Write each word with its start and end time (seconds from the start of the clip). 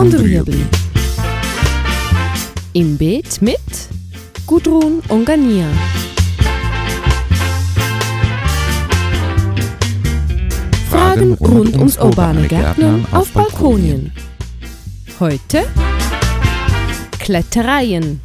und 0.00 0.14
Rüebli. 0.14 0.64
Im 2.72 2.96
Beet 2.96 3.42
mit 3.42 3.58
Gudrun 4.46 5.02
Ongania. 5.10 5.66
Fragen 10.88 11.34
rund 11.34 11.76
ums 11.76 11.98
urbane 11.98 12.48
Gärtnern 12.48 13.06
auf 13.12 13.30
Balkonien. 13.32 14.10
Heute 15.20 15.66
Klettereien. 17.18 18.22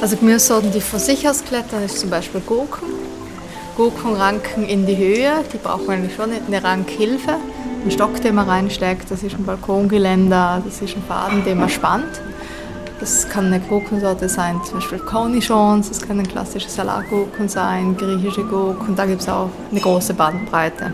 Also 0.00 0.16
Gemüsesorten, 0.16 0.72
die 0.72 0.80
von 0.80 0.98
sich 0.98 1.28
aus 1.28 1.44
klettern, 1.44 1.84
ist 1.84 2.00
zum 2.00 2.10
Beispiel 2.10 2.40
Gurken. 2.40 3.03
Gurken 3.76 4.14
ranken 4.14 4.64
in 4.64 4.86
die 4.86 4.96
Höhe, 4.96 5.32
die 5.52 5.58
brauchen 5.58 5.90
eigentlich 5.90 6.14
schon 6.14 6.30
eine 6.30 6.62
Rankhilfe. 6.62 7.36
Ein 7.84 7.90
Stock, 7.90 8.20
den 8.22 8.36
man 8.36 8.48
reinsteckt, 8.48 9.10
das 9.10 9.22
ist 9.22 9.34
ein 9.34 9.44
Balkongeländer, 9.44 10.62
das 10.64 10.80
ist 10.80 10.96
ein 10.96 11.02
Faden, 11.02 11.44
den 11.44 11.58
man 11.58 11.68
spannt. 11.68 12.20
Das 13.00 13.28
kann 13.28 13.46
eine 13.46 13.60
Gurkensorte 13.60 14.28
sein, 14.28 14.60
zum 14.64 14.78
Beispiel 14.78 15.00
Cornichons, 15.00 15.88
das 15.88 16.00
können 16.00 16.26
klassische 16.26 16.70
Salatgurken 16.70 17.48
sein, 17.48 17.96
griechische 17.96 18.44
Gurken, 18.44 18.94
da 18.94 19.04
gibt 19.04 19.20
es 19.20 19.28
auch 19.28 19.50
eine 19.70 19.80
große 19.80 20.14
Bandbreite. 20.14 20.92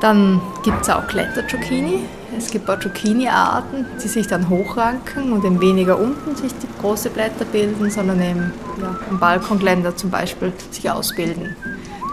Dann 0.00 0.40
gibt 0.62 0.82
es 0.82 0.90
auch 0.90 1.06
Kletterzucchini. 1.06 2.00
Es 2.36 2.50
gibt 2.50 2.68
auch 2.68 2.78
Zucchini-Arten, 2.78 3.86
die 4.02 4.08
sich 4.08 4.26
dann 4.26 4.48
hochranken 4.48 5.32
und 5.32 5.44
eben 5.44 5.60
weniger 5.60 5.98
unten 5.98 6.34
sich 6.34 6.52
die 6.52 6.68
große 6.80 7.10
Blätter 7.10 7.44
bilden, 7.44 7.90
sondern 7.90 8.20
eben 8.20 8.52
ja, 8.80 8.96
im 9.08 9.18
Balkongeländer 9.18 9.96
zum 9.96 10.10
Beispiel 10.10 10.52
sich 10.70 10.90
ausbilden. 10.90 11.54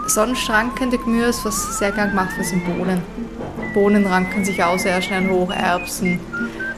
Sonst 0.06 0.48
rankende 0.48 0.98
Gemüse, 0.98 1.44
was 1.44 1.78
sehr 1.78 1.92
gern 1.92 2.10
gemacht 2.10 2.36
wird, 2.36 2.46
sind 2.46 2.64
Bohnen. 2.64 3.02
Bohnen 3.74 4.06
ranken 4.06 4.44
sich 4.44 4.62
auch 4.62 4.78
sehr 4.78 5.00
schnell 5.00 5.28
hoch, 5.28 5.50
Erbsen, 5.50 6.20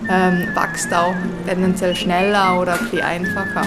ähm, 0.09 0.49
wächst 0.55 0.93
auch 0.95 1.15
tendenziell 1.47 1.95
schneller 1.95 2.61
oder 2.61 2.77
bisschen 2.77 3.03
einfacher. 3.03 3.63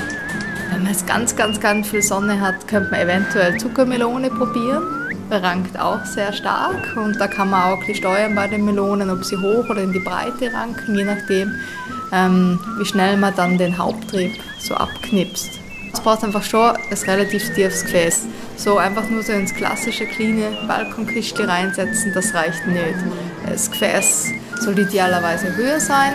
Wenn 0.72 0.84
man 0.84 0.92
jetzt 0.92 1.08
ganz, 1.08 1.36
ganz, 1.36 1.60
ganz 1.60 1.90
viel 1.90 2.02
Sonne 2.02 2.40
hat, 2.40 2.68
könnte 2.68 2.92
man 2.92 3.00
eventuell 3.00 3.58
Zuckermelone 3.58 4.30
probieren. 4.30 5.07
Rankt 5.30 5.78
auch 5.78 6.06
sehr 6.06 6.32
stark 6.34 6.96
und 6.96 7.20
da 7.20 7.28
kann 7.28 7.50
man 7.50 7.64
auch 7.64 7.80
bisschen 7.80 7.96
steuern 7.96 8.36
bei 8.36 8.48
den 8.48 8.66
Melonen, 8.66 9.10
ob 9.10 9.24
sie 9.24 9.38
hoch 9.38 9.70
oder 9.70 9.82
in 9.82 9.92
die 9.92 10.00
Breite 10.00 10.52
ranken, 10.54 10.96
je 10.96 11.04
nachdem, 11.04 11.52
ähm, 12.12 12.60
wie 12.78 12.86
schnell 12.86 13.18
man 13.18 13.36
dann 13.36 13.58
den 13.58 13.78
Haupttrieb 13.78 14.32
so 14.60 14.76
abknipst. 14.76 15.60
Es 15.94 16.00
braucht 16.02 16.24
einfach 16.24 16.44
schon 16.44 16.76
ein 16.76 16.98
relativ 17.08 17.54
tiefes 17.56 17.84
Gefäß. 17.84 18.28
So 18.56 18.78
einfach 18.78 19.10
nur 19.10 19.24
so 19.24 19.34
ins 19.34 19.54
klassische 19.54 20.06
kleine 20.06 20.58
Balkonkistchen 20.68 21.50
reinsetzen, 21.50 22.12
das 22.14 22.34
reicht 22.34 22.66
nicht. 22.68 22.96
Das 23.46 23.70
Gefäß 23.70 24.32
soll 24.60 24.80
idealerweise 24.80 25.56
höher 25.56 25.80
sein. 25.80 26.14